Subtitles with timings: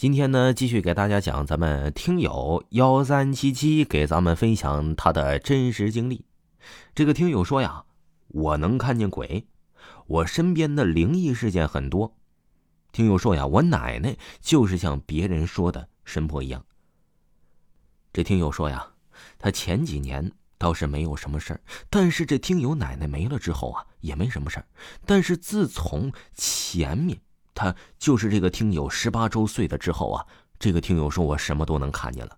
[0.00, 6.24] 今天呢，继续给大家讲咱们听友幺三七七给咱们分享他的真实经历。
[6.94, 7.84] 这个听友说呀，
[8.28, 9.46] 我能看见鬼，
[10.06, 12.16] 我身边的灵异事件很多。
[12.92, 16.64] 听友说呀，我奶奶就是像别人说的神婆一样。
[18.10, 18.92] 这听友说呀，
[19.38, 21.60] 他前几年倒是没有什么事儿，
[21.90, 24.64] 但是这听友奶奶没了之后啊，也没什么事儿。
[25.04, 27.20] 但是自从前面。
[27.54, 30.26] 他就是这个听友十八周岁的之后啊，
[30.58, 32.36] 这个听友说我什么都能看见了。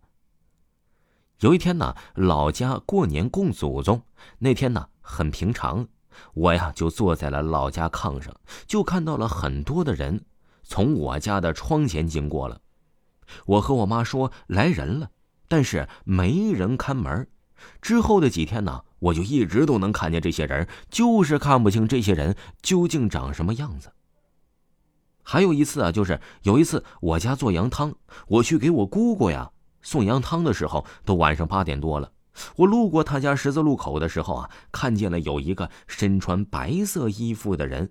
[1.40, 4.02] 有一天呢，老家过年供祖宗，
[4.38, 5.88] 那天呢很平常，
[6.34, 8.34] 我呀就坐在了老家炕上，
[8.66, 10.24] 就看到了很多的人
[10.62, 12.60] 从我家的窗前经过了。
[13.46, 15.10] 我和我妈说来人了，
[15.48, 17.26] 但是没人看门。
[17.80, 23.92] 之后的几天呢，我就一直都能看见这些人，就是看不清这些人究竟长什么样子。
[25.32, 27.94] 还有一次啊，就是有一次我家做羊汤，
[28.28, 29.50] 我去给我姑姑呀
[29.80, 32.12] 送羊汤的时候，都晚上八点多了。
[32.54, 37.90] 我路过他家十字路口的时候啊，看见了有一个身穿白色衣服的人。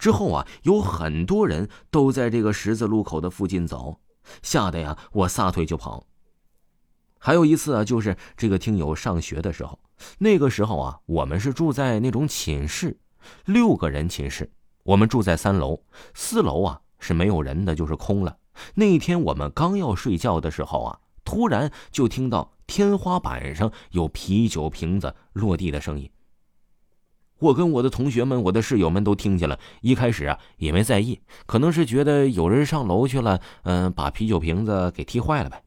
[0.00, 4.00] 之后啊，有很多人都在这个十字路口的附近走，
[4.42, 6.08] 吓得呀我撒腿就跑。
[7.20, 9.78] 还有一次啊，就是这个听友上学的时候，
[10.18, 12.98] 那个时候啊，我们是住在那种寝室，
[13.44, 14.50] 六个人寝室。
[14.86, 15.82] 我们住在三楼，
[16.14, 18.38] 四楼啊是没有人的，就是空了。
[18.74, 26.08] 那一天我们刚要睡觉的时候啊，突然就听到天花板上有啤酒瓶子落地的声音。
[27.40, 35.64] 我跟我的同学们、我的室友们都听见了，一开始啊也没在意，可能是觉得有人上楼去了，嗯，把啤酒瓶子给踢坏了呗。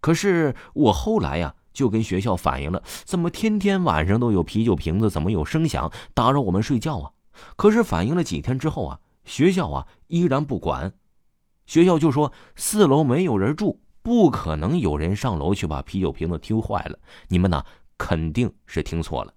[0.00, 7.10] 可是我后来呀就跟学校反映了，怎么天天晚上都有啤酒瓶子，怎么有声响打扰我们睡觉啊？
[7.56, 10.92] 可是反映了几天之后啊，学校啊依然不管，
[11.66, 16.98] 学校就说四楼没有人住，不可能有人上楼去把啤酒瓶子踢坏了。
[17.28, 17.64] 你们呢
[17.98, 19.32] 肯定是听错了。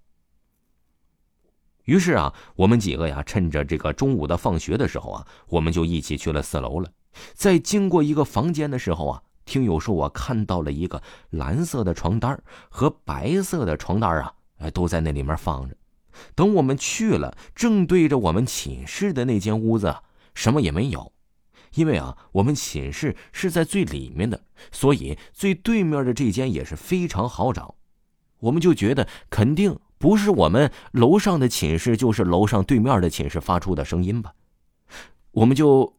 [1.86, 6.92] 于是啊，我们几个呀趁着这个中午的放学的时候啊，我们就一起去了四楼了。
[7.34, 11.02] 在经过一个房间的时候啊，听友说我看到了一个
[11.32, 12.40] 蓝色的床单
[12.70, 14.36] 和白色的床单啊，
[14.72, 15.76] 都在那里面放着。
[16.36, 19.96] 等我们去了，正对着我们寝室的那间屋子，
[20.34, 21.12] 什么也没有。
[21.76, 27.76] 因为啊，我们寝室是在最里面的，所以最对面的这间也是非常好找。
[28.40, 34.34] 我们就觉得肯定不是我们楼上的寝室，就是楼上对面的寝室发出的声音吧。
[35.32, 35.96] 我们就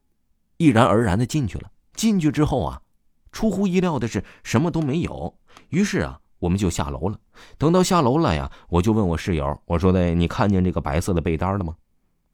[0.57, 1.71] 毅然而然的进去了。
[1.95, 2.83] 进去之后啊，
[3.31, 5.39] 出乎意料的是什么都没有。
[5.69, 6.21] 于是啊。
[6.41, 7.17] 我们就下楼了。
[7.57, 11.77] 等到下楼了呀，我就问我室友：“我说的，你看见这个白色的被单了吗？”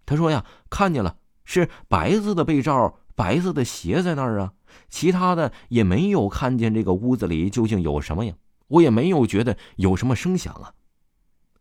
[0.07, 4.55] 他说：“呀，看见了，是白色的被罩，白色的鞋在那儿啊。
[4.89, 6.73] 其他的也没有看见。
[6.73, 8.35] 这个屋子里究竟有什么呀？
[8.69, 10.73] 我也没有觉得有什么声响啊。”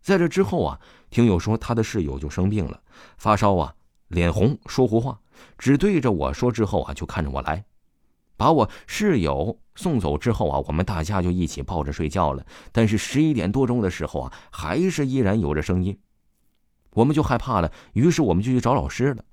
[0.01, 0.79] 在这之后啊，
[1.09, 2.79] 听友说他的室友就生病了，
[3.17, 3.73] 发烧啊，
[4.09, 5.19] 脸红，说胡话，
[5.57, 6.51] 只对着我说。
[6.51, 7.65] 之后啊，就看着我来。
[8.37, 12.45] 把我室友送走之后啊，我们大家就一起抱着睡觉了。
[12.71, 15.97] 但是十一点多钟的时候啊，还是依然有着声音，
[16.91, 17.71] 我们就害怕了。
[17.93, 19.23] 于是我们就去找老师了。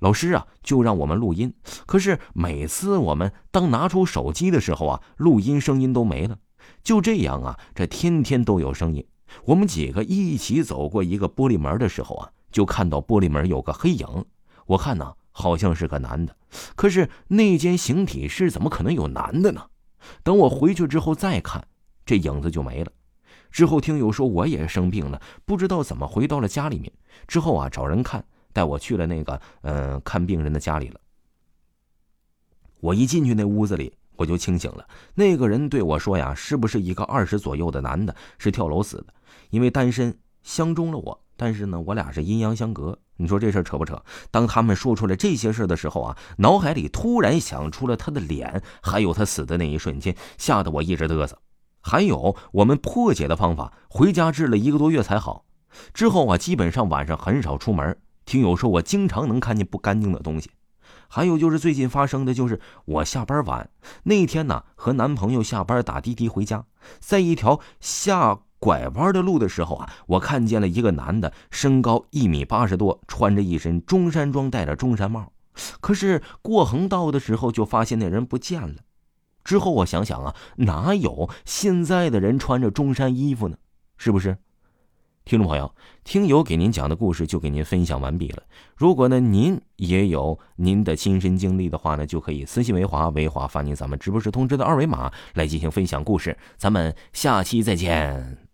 [0.00, 1.52] 老师啊，就让我们录音。
[1.84, 6.38] 可是每次我们当拿出手机的时候啊，录音声音都没了。
[6.82, 9.06] 就这样啊，这天天都有声音。
[9.44, 14.06] 我们几个一起走过一个玻璃门的时候啊，就看到玻璃门有个黑影。
[14.66, 15.14] 我看呢。
[15.38, 16.34] 好像是个男的，
[16.74, 19.64] 可是那间形体室怎么可能有男的呢？
[20.24, 21.64] 等我回去之后再看，
[22.04, 22.90] 这影子就没了。
[23.52, 26.92] 之后听友说我也生病了，不知道怎么回到了家里面。
[27.28, 31.00] 之后啊，找人看，带我去了那个嗯看病人的家里了。
[32.80, 34.86] 我一进去那屋子里，我就清醒了。
[35.14, 39.14] 那个人对我说呀：“是不是一个二十左右的男的，是跳楼死的？
[39.50, 44.00] 因为单身，相中了我，但是呢，我俩是阴阳相隔。”你说这事扯不扯？
[44.30, 51.38] 当他们说出来这些事的时候啊，脑海里突然想出了他的脸，还有他死的那一瞬间，吓得我一直嘚瑟。
[51.80, 55.44] 还有我们破解的方法，回家治了一个多月才好。
[55.92, 57.96] 之后啊，基本上晚上很少出门。
[58.24, 60.50] 听友说我经常能看见不干净的东西。
[61.08, 63.70] 还有就是最近发生的就是我下班晚
[64.04, 66.66] 那天呢，和男朋友下班打滴滴回家，
[67.00, 68.40] 在一条下。
[68.58, 75.32] 拐弯的路的时候啊，我看见了一个男的，身高一米八十多，穿着一身中山装，戴着中山帽。
[75.80, 78.76] 可是过横道的时候，就发现那人不见了。
[79.44, 83.56] 之后我想想啊，哪有现在的人穿着中山衣服呢？
[83.96, 84.36] 是不是？
[85.24, 88.42] 听众朋友，听友给您讲的故事就给您分享完毕了。
[88.74, 96.36] 如果呢您也有您的亲身经历的话呢，就可以私信维华，维华发您咱们直播室通知的二维码来进行分享故事。
[96.56, 98.47] 咱们下期再见。